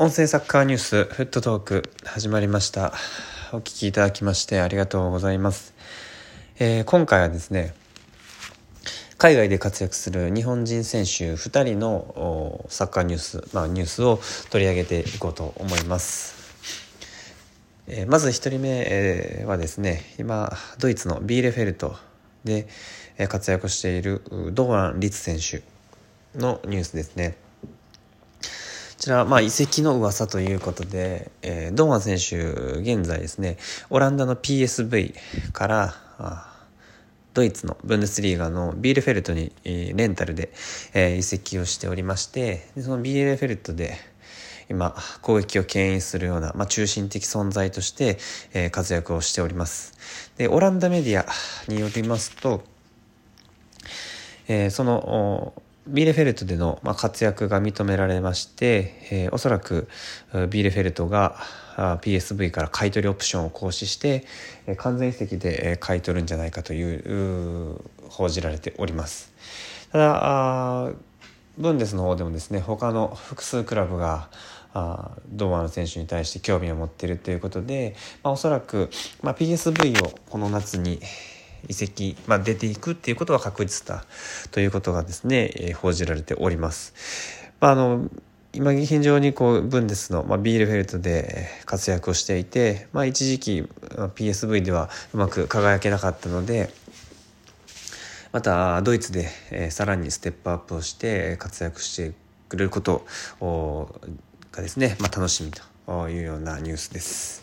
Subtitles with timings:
[0.00, 2.92] 音声サッカーニュースフットトーク始まりました。
[3.50, 5.74] お聞きいただきましてありがとうございます、
[6.60, 7.74] えー、今回はですね
[9.16, 16.54] 海外で活躍する日本人選手2人のサッカーニュース、まあ、ニュースを取り上げていこうと思います、
[17.88, 21.96] えー、まず1人目はですね今ドイツのビーレフェルト
[22.44, 22.68] で
[23.28, 24.22] 活躍している
[24.52, 25.64] 堂安律選手
[26.38, 27.47] のニュースですね。
[29.08, 32.36] ちら、まあ、移籍の噂ということで、えー、堂安選手、
[32.78, 33.56] 現在ですね、
[33.88, 35.14] オランダの PSV
[35.52, 35.94] から、
[37.32, 40.50] ドイツのブンデスリーガのビールフェルトに、えー、レンタルで、
[40.92, 43.96] えー、移籍をしておりましてでそのビールフェルトで
[44.68, 48.18] 今攻撃を牽引するような、まあ、中心的存在として、
[48.54, 49.94] えー、活躍をしております。
[50.36, 51.26] でオランダメディア
[51.72, 52.64] によりますと、
[54.48, 55.52] えー、その
[55.88, 59.88] ビーレフェルトでの活躍が認められまして、えー、おそらく
[60.50, 61.36] ビーレフェルトが
[61.76, 64.26] PSV から買取オプションを行使して
[64.76, 69.32] 完全移籍で買い取るんじゃないかという報じられております。
[69.92, 70.92] ただ
[71.56, 74.28] ブンデスの方でもですね他の複数クラブが
[74.74, 78.90] あ堂安選手に対して興味を持っているということで、まあ、おそらく、
[79.22, 81.00] まあ、PSV をこの夏に
[81.68, 84.04] 移籍、まあ、出ていくっていうことは確実だ
[84.50, 86.94] ということがですね、えー、報じられております。
[87.60, 88.08] まあ、あの
[88.52, 96.70] 今非常にこうブンデスの、まあ、ビールフェルトで活躍をしていて、まあ、一時期 PSV ではうまく輝けなかったので
[98.32, 102.14] またドイツで、えー、さらにステップアップをして活躍して
[102.48, 103.06] くれること
[104.52, 105.50] がですね、まあ、楽しみ
[105.86, 107.42] というようなニュースです。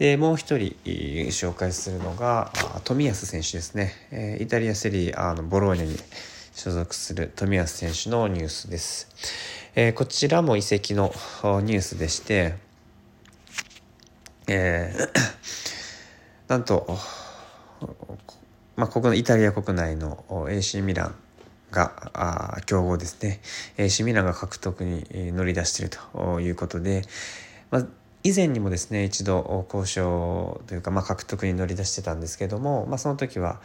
[0.00, 0.74] でもう一人
[1.28, 2.50] 紹介するのが
[2.84, 3.92] 冨安選手ですね。
[4.10, 5.94] えイタリアセリアのボローニャに
[6.54, 9.08] 所属する冨安選手のニュースです、
[9.74, 11.12] え、こちらも移籍の
[11.44, 12.54] ニュースでして、
[14.46, 15.10] えー、
[16.48, 16.98] なんと、
[18.76, 21.14] まあ、ここのイタリア国内の AC ミラン
[21.70, 23.42] があ強豪ですね。
[23.76, 27.02] AC ミランが獲得に乗り出しているということで、
[27.70, 27.86] まあ
[28.22, 33.60] 以前にもですね一度交渉というか、まあ、獲得に乗り出してたんですけども、まあ、その時は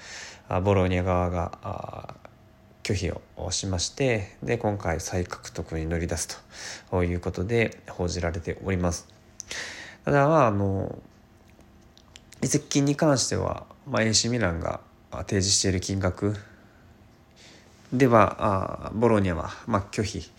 [0.64, 2.16] ボローニャ側が
[2.84, 6.42] 拒否をしましてで今回再獲得に乗り出す
[6.90, 9.08] ということで報じられております。
[10.06, 10.98] ただまああの
[12.42, 14.80] 移籍金に関しては、まあ、AC ミランが
[15.12, 16.36] 提示している金額
[17.92, 20.30] ではあボローニャは、まあ、拒否、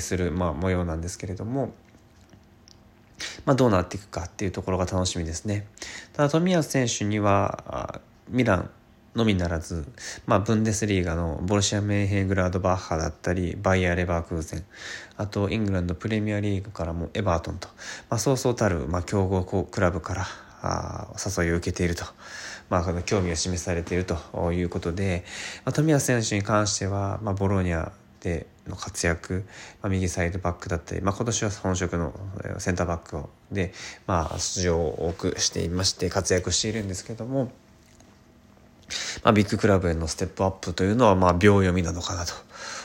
[0.00, 1.72] する、まあ、模様なんですけれども、
[3.44, 5.66] まあ、どうなっていくかっていうところが楽しみですね。
[6.12, 8.70] ただ冨安選手にはミラン
[9.18, 9.86] のみならず、
[10.26, 14.64] まあ、ブンデスリーガのボルシア・メンヘングラードバッハだったりバイヤー・レバークーゼン
[15.16, 17.68] あとイングランドプレミアリーグからもエバートンと、
[18.08, 20.26] まあ、そうそうたる、まあ、強豪クラブから
[20.62, 22.04] あ誘いを受けていると、
[22.70, 25.24] まあ、興味を示されているということで、
[25.64, 29.44] まあ、冨安選手に関しては、まあ、ボローニャでの活躍、
[29.82, 32.12] まあ、右サイドバックだったり、まあ、今年は本職の
[32.58, 33.72] センターバックをで、
[34.06, 37.50] まあ、出場を多くしていまして活躍しているんですけども、
[39.22, 42.24] まあ、ビッグクラブへのステップアップというのは、まあ、秒読みなのかな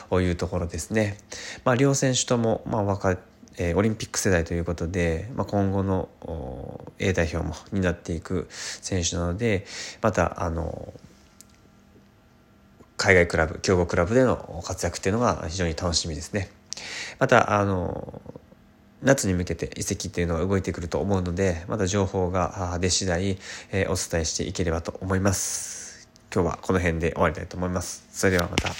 [0.08, 1.18] というところですね。
[1.64, 3.16] まあ、両選手とも、まあ、若
[3.56, 6.08] えー、オリンピック世代ということで、まあ、今後の
[6.98, 9.64] A 代表も担っていく選手なので
[10.02, 10.92] またあの
[13.04, 16.48] 海外クラブ強豪クラブでの活躍っていうのが非常に楽しみですね。
[17.18, 18.22] またあの
[19.02, 23.36] 夏に向けて移籍っていうのが動いてくると思うのでまた情報が出次第、
[23.72, 26.08] えー、お伝えしていければと思います。
[26.32, 28.06] 今日はこの辺で終わりたいと思います。
[28.10, 28.70] それではまた。